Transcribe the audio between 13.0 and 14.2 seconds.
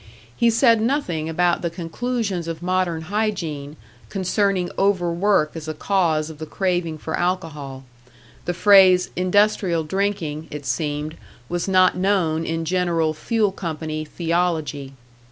Fuel Company